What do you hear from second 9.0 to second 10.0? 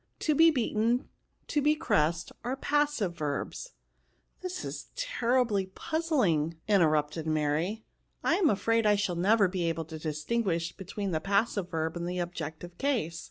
never be able to